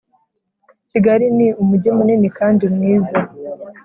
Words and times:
kigali 0.91 1.25
ni 1.37 1.47
umujyi 1.61 1.89
munini 1.97 2.27
kandi 2.37 2.63
mwiza 2.73 3.15